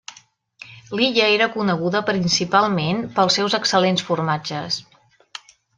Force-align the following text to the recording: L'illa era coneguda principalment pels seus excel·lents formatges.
L'illa 0.99 1.27
era 1.33 1.49
coneguda 1.59 2.01
principalment 2.09 3.05
pels 3.19 3.39
seus 3.41 3.61
excel·lents 3.61 4.09
formatges. 4.11 4.85